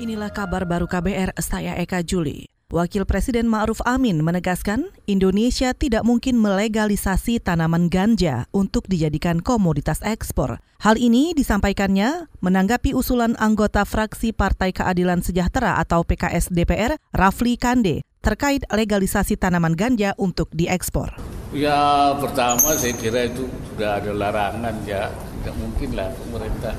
[0.00, 2.48] Inilah kabar baru KBR, saya Eka Juli.
[2.72, 10.56] Wakil Presiden Ma'ruf Amin menegaskan Indonesia tidak mungkin melegalisasi tanaman ganja untuk dijadikan komoditas ekspor.
[10.80, 18.00] Hal ini disampaikannya menanggapi usulan anggota fraksi Partai Keadilan Sejahtera atau PKS DPR, Rafli Kande,
[18.24, 21.12] terkait legalisasi tanaman ganja untuk diekspor.
[21.52, 23.44] Ya pertama saya kira itu
[23.76, 26.72] sudah ada larangan ya, tidak mungkin lah pemerintah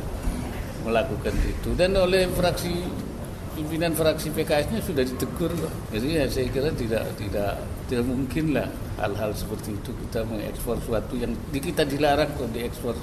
[0.81, 1.69] melakukan itu.
[1.77, 2.73] Dan oleh fraksi
[3.61, 5.69] pimpinan fraksi PKS-nya sudah ditegur loh.
[5.93, 8.65] Jadi ya saya kira tidak tidak tidak mungkin lah
[8.97, 12.97] hal-hal seperti itu kita mengekspor sesuatu yang kita dilarang kok diekspor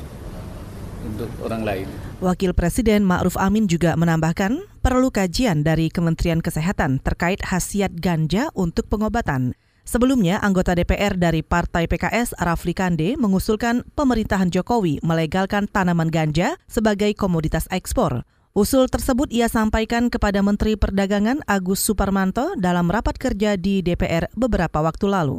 [1.06, 1.86] untuk orang lain.
[2.18, 8.90] Wakil Presiden Ma'ruf Amin juga menambahkan perlu kajian dari Kementerian Kesehatan terkait khasiat ganja untuk
[8.90, 9.54] pengobatan.
[9.88, 17.14] Sebelumnya, anggota DPR dari Partai PKS Rafli Kande mengusulkan pemerintahan Jokowi melegalkan tanaman ganja sebagai
[17.16, 18.26] komoditas ekspor.
[18.58, 24.82] Usul tersebut ia sampaikan kepada Menteri Perdagangan Agus Suparmanto dalam rapat kerja di DPR beberapa
[24.82, 25.38] waktu lalu.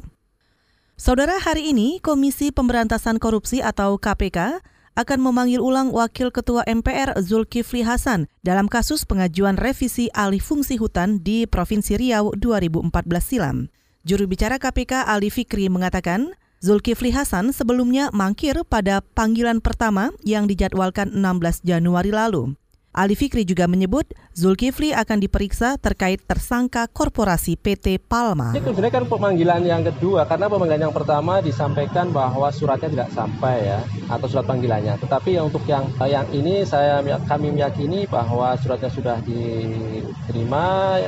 [0.95, 4.63] Saudara, hari ini Komisi Pemberantasan Korupsi atau KPK
[4.95, 11.19] akan memanggil ulang Wakil Ketua MPR Zulkifli Hasan dalam kasus pengajuan revisi alih fungsi hutan
[11.19, 12.87] di Provinsi Riau 2014
[13.19, 13.67] silam.
[14.07, 21.11] Juru bicara KPK Ali Fikri mengatakan, Zulkifli Hasan sebelumnya mangkir pada panggilan pertama yang dijadwalkan
[21.11, 22.55] 16 Januari lalu.
[22.99, 28.51] Ali Fikri juga menyebut Zulkifli akan diperiksa terkait tersangka korporasi PT Palma.
[28.51, 33.71] Itu sebenarnya kan pemanggilan yang kedua karena pemanggilan yang pertama disampaikan bahwa suratnya tidak sampai
[33.71, 33.79] ya
[34.11, 34.99] atau surat panggilannya.
[34.99, 40.99] Tetapi untuk yang yang ini saya kami meyakini bahwa suratnya sudah diterima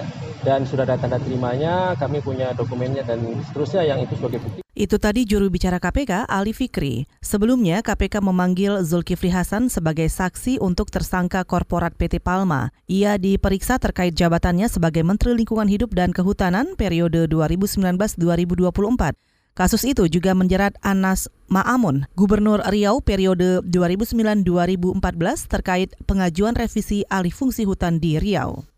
[0.47, 3.19] dan sudah ada tanda terimanya, kami punya dokumennya dan
[3.51, 4.60] seterusnya yang itu sebagai bukti.
[4.81, 7.05] Itu tadi juru bicara KPK Ali Fikri.
[7.21, 12.73] Sebelumnya KPK memanggil Zulkifli Hasan sebagai saksi untuk tersangka korporat PT Palma.
[12.89, 19.13] Ia diperiksa terkait jabatannya sebagai Menteri Lingkungan Hidup dan Kehutanan periode 2019-2024.
[19.53, 24.97] Kasus itu juga menjerat Anas Ma'amun, Gubernur Riau periode 2009-2014
[25.45, 28.70] terkait pengajuan revisi alih fungsi hutan di Riau.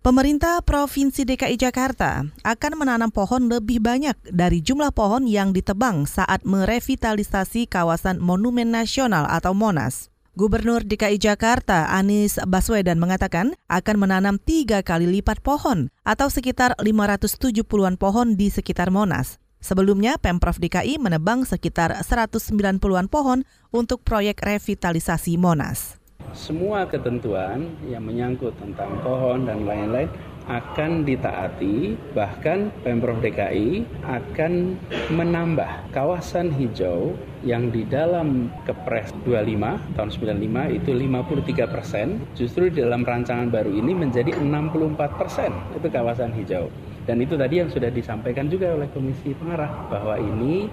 [0.00, 6.40] Pemerintah Provinsi DKI Jakarta akan menanam pohon lebih banyak dari jumlah pohon yang ditebang saat
[6.48, 10.08] merevitalisasi kawasan Monumen Nasional atau Monas.
[10.40, 18.00] Gubernur DKI Jakarta Anies Baswedan mengatakan akan menanam tiga kali lipat pohon atau sekitar 570-an
[18.00, 19.36] pohon di sekitar Monas.
[19.60, 25.99] Sebelumnya, Pemprov DKI menebang sekitar 190-an pohon untuk proyek revitalisasi Monas
[26.32, 30.10] semua ketentuan yang menyangkut tentang pohon dan lain-lain
[30.50, 34.74] akan ditaati bahkan Pemprov DKI akan
[35.14, 37.14] menambah kawasan hijau
[37.46, 43.70] yang di dalam Kepres 25 tahun 95 itu 53 persen justru di dalam rancangan baru
[43.70, 46.66] ini menjadi 64 persen itu kawasan hijau
[47.06, 50.68] dan itu tadi yang sudah disampaikan juga oleh Komisi Pengarah bahwa ini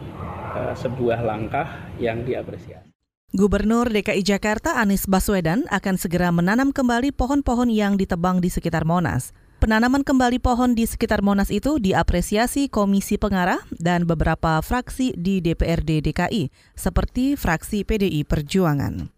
[0.53, 1.65] uh, sebuah langkah
[1.97, 2.96] yang diapresiasi.
[3.35, 9.35] Gubernur DKI Jakarta Anies Baswedan akan segera menanam kembali pohon-pohon yang ditebang di sekitar Monas.
[9.59, 16.07] Penanaman kembali pohon di sekitar Monas itu diapresiasi Komisi Pengarah dan beberapa fraksi di DPRD
[16.07, 19.11] DKI, seperti fraksi PDI Perjuangan.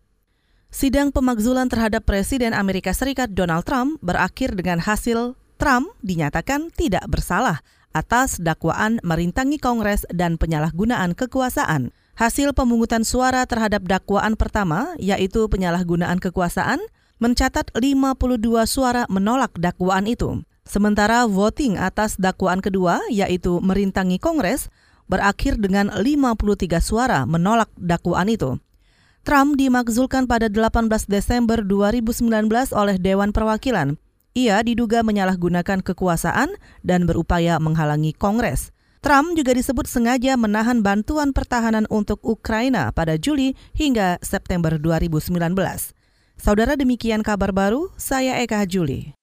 [0.74, 7.62] Sidang pemakzulan terhadap Presiden Amerika Serikat Donald Trump berakhir dengan hasil Trump dinyatakan tidak bersalah
[7.94, 11.94] atas dakwaan merintangi Kongres dan penyalahgunaan kekuasaan.
[12.20, 16.84] Hasil pemungutan suara terhadap dakwaan pertama, yaitu penyalahgunaan kekuasaan,
[17.16, 20.44] mencatat 52 suara menolak dakwaan itu.
[20.68, 24.68] Sementara voting atas dakwaan kedua, yaitu merintangi Kongres,
[25.08, 28.60] berakhir dengan 53 suara menolak dakwaan itu.
[29.24, 33.96] Trump dimakzulkan pada 18 Desember 2019 oleh Dewan Perwakilan.
[34.36, 36.52] Ia diduga menyalahgunakan kekuasaan
[36.84, 38.76] dan berupaya menghalangi Kongres.
[39.00, 45.40] Trump juga disebut sengaja menahan bantuan pertahanan untuk Ukraina pada Juli hingga September 2019.
[46.36, 49.19] Saudara demikian kabar baru, saya Eka Juli.